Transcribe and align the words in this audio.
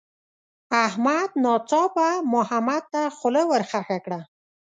احمد 0.85 1.29
ناڅاپه 1.43 2.07
محمد 2.33 2.83
ته 2.93 3.01
خوله 3.17 3.41
ورخښه 3.51 3.97
کړه. 4.05 4.19